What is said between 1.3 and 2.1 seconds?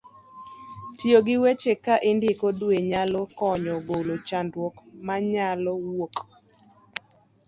weche ka